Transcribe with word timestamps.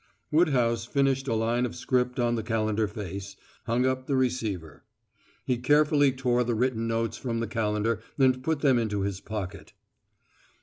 Woodhouse 0.31 0.83
finished 0.85 1.27
a 1.27 1.35
line 1.35 1.63
of 1.63 1.75
script 1.75 2.19
on 2.19 2.33
the 2.33 2.41
calendar 2.41 2.87
face, 2.87 3.35
hung 3.67 3.85
up 3.85 4.07
the 4.07 4.15
receiver. 4.15 4.83
He 5.45 5.57
carefully 5.59 6.11
tore 6.11 6.43
the 6.43 6.55
written 6.55 6.87
notes 6.87 7.17
from 7.19 7.39
the 7.39 7.45
calendar 7.45 8.01
and 8.17 8.41
put 8.41 8.61
them 8.61 8.79
into 8.79 9.01
his 9.01 9.19
pocket. 9.19 9.73